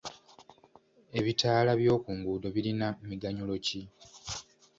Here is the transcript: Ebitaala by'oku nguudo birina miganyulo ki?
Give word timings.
Ebitaala 1.19 1.71
by'oku 1.79 2.09
nguudo 2.17 2.47
birina 2.55 2.87
miganyulo 3.07 3.55
ki? 3.65 3.81